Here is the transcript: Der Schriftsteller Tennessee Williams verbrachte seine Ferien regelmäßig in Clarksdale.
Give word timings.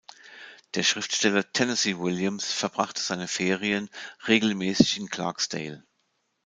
Der 0.73 0.81
Schriftsteller 0.81 1.43
Tennessee 1.53 1.99
Williams 1.99 2.51
verbrachte 2.51 3.03
seine 3.03 3.27
Ferien 3.27 3.87
regelmäßig 4.27 4.97
in 4.97 5.09
Clarksdale. 5.09 5.83